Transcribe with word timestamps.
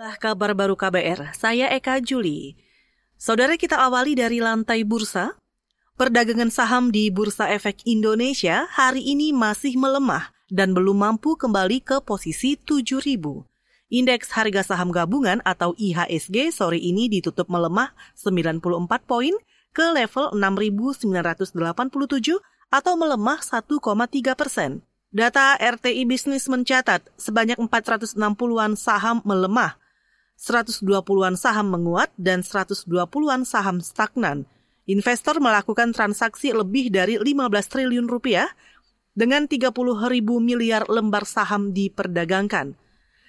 Inilah 0.00 0.16
kabar 0.16 0.56
baru 0.56 0.80
KBR, 0.80 1.36
saya 1.36 1.68
Eka 1.76 2.00
Juli. 2.00 2.56
Saudara 3.20 3.60
kita 3.60 3.76
awali 3.76 4.16
dari 4.16 4.40
lantai 4.40 4.80
bursa. 4.80 5.36
Perdagangan 6.00 6.48
saham 6.48 6.88
di 6.88 7.12
Bursa 7.12 7.52
Efek 7.52 7.84
Indonesia 7.84 8.64
hari 8.72 9.04
ini 9.04 9.36
masih 9.36 9.76
melemah 9.76 10.32
dan 10.48 10.72
belum 10.72 11.04
mampu 11.04 11.36
kembali 11.36 11.84
ke 11.84 12.00
posisi 12.00 12.56
7.000. 12.56 13.20
Indeks 13.92 14.32
harga 14.32 14.72
saham 14.72 14.88
gabungan 14.88 15.44
atau 15.44 15.76
IHSG 15.76 16.48
sore 16.48 16.80
ini 16.80 17.12
ditutup 17.12 17.52
melemah 17.52 17.92
94 18.16 19.04
poin 19.04 19.36
ke 19.76 19.84
level 19.84 20.32
6.987 20.32 21.52
atau 22.72 22.92
melemah 22.96 23.38
1,3 23.44 23.76
persen. 24.32 24.80
Data 25.12 25.60
RTI 25.60 26.08
Bisnis 26.08 26.48
mencatat 26.48 27.04
sebanyak 27.20 27.60
460-an 27.60 28.80
saham 28.80 29.20
melemah 29.28 29.76
120-an 30.40 31.36
saham 31.36 31.68
menguat 31.68 32.08
dan 32.16 32.40
120-an 32.40 33.44
saham 33.44 33.84
stagnan. 33.84 34.48
Investor 34.88 35.36
melakukan 35.36 35.92
transaksi 35.92 36.56
lebih 36.56 36.88
dari 36.88 37.20
15 37.20 37.28
triliun 37.68 38.08
rupiah 38.08 38.48
dengan 39.12 39.44
30 39.44 39.68
ribu 40.08 40.40
miliar 40.40 40.88
lembar 40.88 41.28
saham 41.28 41.76
diperdagangkan. 41.76 42.72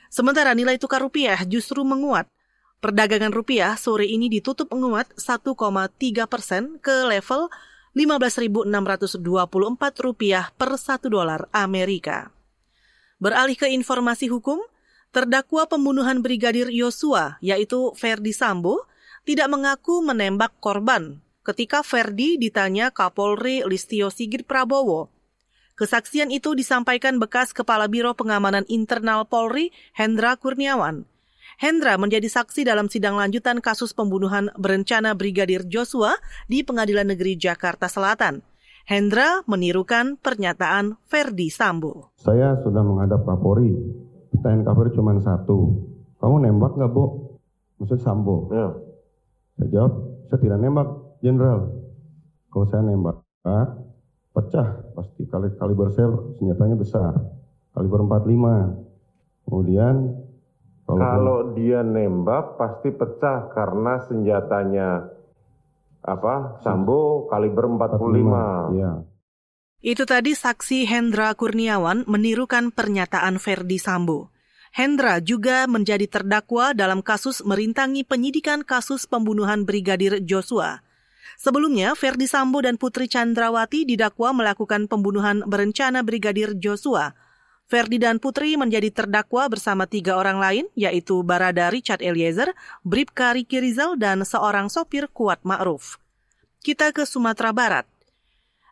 Sementara 0.07 0.55
nilai 0.55 0.79
tukar 0.79 1.03
rupiah 1.03 1.43
justru 1.43 1.83
menguat. 1.83 2.31
Perdagangan 2.79 3.35
rupiah 3.35 3.75
sore 3.75 4.07
ini 4.07 4.31
ditutup 4.31 4.71
menguat 4.71 5.11
1,3 5.19 5.51
persen 6.31 6.79
ke 6.79 7.11
level 7.11 7.51
15.624 7.93 9.19
rupiah 9.99 10.47
per 10.55 10.79
satu 10.79 11.11
dolar 11.11 11.45
Amerika. 11.51 12.31
Beralih 13.21 13.53
ke 13.53 13.69
informasi 13.69 14.31
hukum, 14.31 14.63
Terdakwa 15.11 15.67
pembunuhan 15.67 16.23
Brigadir 16.23 16.71
Yosua, 16.71 17.35
yaitu 17.43 17.91
Ferdi 17.99 18.31
Sambo, 18.31 18.87
tidak 19.27 19.51
mengaku 19.51 19.99
menembak 19.99 20.55
korban 20.63 21.19
ketika 21.43 21.83
Ferdi 21.83 22.39
ditanya 22.39 22.95
Kapolri 22.95 23.59
Listio 23.67 24.07
Sigit 24.07 24.47
Prabowo. 24.47 25.11
Kesaksian 25.75 26.31
itu 26.31 26.55
disampaikan 26.55 27.19
bekas 27.19 27.51
Kepala 27.51 27.91
Biro 27.91 28.15
Pengamanan 28.15 28.63
Internal 28.71 29.27
Polri, 29.27 29.75
Hendra 29.91 30.39
Kurniawan. 30.39 31.03
Hendra 31.59 31.99
menjadi 31.99 32.31
saksi 32.31 32.63
dalam 32.63 32.87
sidang 32.87 33.19
lanjutan 33.19 33.59
kasus 33.59 33.91
pembunuhan 33.91 34.47
berencana 34.55 35.11
Brigadir 35.11 35.67
Joshua 35.67 36.15
di 36.47 36.63
Pengadilan 36.63 37.11
Negeri 37.11 37.35
Jakarta 37.35 37.91
Selatan. 37.91 38.47
Hendra 38.87 39.43
menirukan 39.43 40.15
pernyataan 40.23 40.95
Ferdi 41.11 41.51
Sambo. 41.51 42.15
Saya 42.15 42.55
sudah 42.63 42.79
menghadap 42.79 43.27
Kapolri 43.27 43.75
pertanyaan 44.41 44.65
cover 44.65 44.89
cuma 44.97 45.13
satu. 45.21 45.85
Kamu 46.17 46.41
nembak 46.41 46.73
nggak, 46.73 46.89
Bu? 46.89 47.37
Maksud 47.77 48.01
Sambo. 48.01 48.49
Ya. 48.49 48.73
Saya 49.61 49.67
jawab, 49.69 49.93
saya 50.25 50.39
tidak 50.41 50.59
nembak, 50.65 50.89
Jenderal. 51.21 51.69
Kalau 52.49 52.65
saya 52.65 52.81
nembak, 52.81 53.21
pecah 54.33 54.81
pasti. 54.97 55.29
Kali 55.29 55.53
kaliber 55.53 55.93
saya 55.93 56.09
senjatanya 56.41 56.73
besar. 56.73 57.13
Kaliber 57.77 58.01
45. 58.01 59.45
Kemudian 59.45 59.95
kalau, 60.89 60.97
kalau 60.97 61.39
dia 61.53 61.85
nembak 61.85 62.57
pasti 62.57 62.89
pecah 62.89 63.53
karena 63.53 64.01
senjatanya 64.09 65.07
apa? 66.01 66.57
Sambo 66.65 67.29
kaliber 67.29 67.69
45. 67.69 68.73
45 68.73 68.77
iya. 68.81 68.91
Itu 69.81 70.05
tadi 70.05 70.37
saksi 70.37 70.85
Hendra 70.85 71.33
Kurniawan 71.33 72.05
menirukan 72.05 72.69
pernyataan 72.69 73.41
Ferdi 73.41 73.81
Sambo. 73.81 74.29
Hendra 74.69 75.17
juga 75.17 75.65
menjadi 75.65 76.05
terdakwa 76.05 76.77
dalam 76.77 77.01
kasus 77.01 77.41
merintangi 77.41 78.05
penyidikan 78.05 78.61
kasus 78.61 79.09
pembunuhan 79.09 79.65
Brigadir 79.65 80.21
Joshua. 80.21 80.85
Sebelumnya, 81.41 81.97
Ferdi 81.97 82.29
Sambo 82.29 82.61
dan 82.61 82.77
Putri 82.77 83.09
Chandrawati 83.09 83.83
didakwa 83.83 84.37
melakukan 84.37 84.85
pembunuhan 84.85 85.41
berencana 85.49 86.05
Brigadir 86.05 86.53
Joshua. 86.61 87.17
Ferdi 87.65 87.97
dan 87.97 88.21
Putri 88.21 88.53
menjadi 88.61 88.93
terdakwa 88.93 89.49
bersama 89.49 89.89
tiga 89.89 90.13
orang 90.13 90.37
lain, 90.37 90.65
yaitu 90.77 91.25
Barada 91.25 91.73
Richard 91.73 92.05
Eliezer, 92.05 92.53
Bribka 92.85 93.33
Riki 93.33 93.57
Rizal, 93.57 93.97
dan 93.97 94.21
seorang 94.21 94.69
sopir 94.69 95.09
Kuat 95.09 95.41
Ma'ruf. 95.41 95.97
Kita 96.61 96.93
ke 96.93 97.09
Sumatera 97.09 97.49
Barat. 97.49 97.90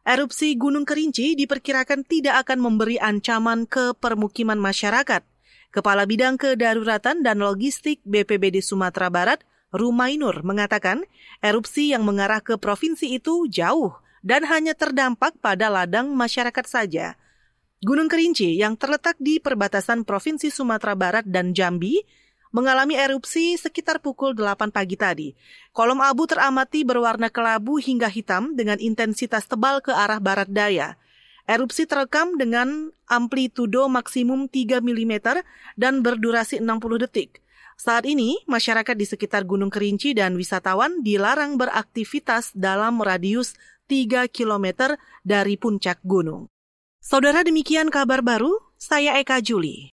Erupsi 0.07 0.55
Gunung 0.55 0.87
Kerinci 0.87 1.35
diperkirakan 1.35 2.07
tidak 2.07 2.47
akan 2.47 2.63
memberi 2.63 2.95
ancaman 2.99 3.67
ke 3.67 3.91
permukiman 3.99 4.55
masyarakat. 4.55 5.21
Kepala 5.69 6.07
Bidang 6.09 6.39
Kedaruratan 6.39 7.21
dan 7.21 7.43
Logistik 7.43 8.01
BPBD 8.07 8.63
Sumatera 8.63 9.11
Barat, 9.13 9.45
Rumainur, 9.69 10.41
mengatakan 10.41 11.05
erupsi 11.45 11.93
yang 11.93 12.01
mengarah 12.01 12.41
ke 12.41 12.57
provinsi 12.57 13.21
itu 13.21 13.45
jauh 13.45 13.93
dan 14.25 14.49
hanya 14.49 14.73
terdampak 14.73 15.37
pada 15.37 15.69
ladang 15.69 16.09
masyarakat 16.17 16.65
saja. 16.65 17.19
Gunung 17.79 18.11
Kerinci 18.11 18.59
yang 18.59 18.75
terletak 18.75 19.15
di 19.21 19.39
perbatasan 19.39 20.03
Provinsi 20.03 20.51
Sumatera 20.51 20.99
Barat 20.99 21.23
dan 21.23 21.55
Jambi 21.55 22.03
mengalami 22.49 22.97
erupsi 22.97 23.55
sekitar 23.55 24.01
pukul 24.01 24.33
8 24.33 24.73
pagi 24.73 24.97
tadi. 24.97 25.29
Kolom 25.73 26.01
abu 26.01 26.25
teramati 26.25 26.81
berwarna 26.81 27.29
kelabu 27.29 27.77
hingga 27.77 28.09
hitam 28.09 28.57
dengan 28.57 28.81
intensitas 28.81 29.45
tebal 29.45 29.81
ke 29.81 29.93
arah 29.93 30.17
barat 30.17 30.49
daya. 30.49 30.97
Erupsi 31.49 31.89
terekam 31.89 32.37
dengan 32.37 32.93
amplitudo 33.09 33.89
maksimum 33.89 34.45
3 34.45 34.85
mm 34.85 35.13
dan 35.77 36.05
berdurasi 36.05 36.61
60 36.61 37.05
detik. 37.09 37.41
Saat 37.79 38.03
ini, 38.03 38.35
masyarakat 38.43 38.91
di 38.91 39.07
sekitar 39.07 39.47
Gunung 39.47 39.71
Kerinci 39.71 40.11
dan 40.11 40.35
wisatawan 40.35 40.99
dilarang 40.99 41.55
beraktivitas 41.55 42.51
dalam 42.51 42.99
radius 42.99 43.55
3 43.87 44.27
km 44.27 44.99
dari 45.23 45.55
puncak 45.55 46.03
gunung. 46.03 46.51
Saudara 46.99 47.39
demikian 47.47 47.87
kabar 47.87 48.19
baru, 48.19 48.51
saya 48.75 49.15
Eka 49.23 49.39
Juli. 49.39 49.87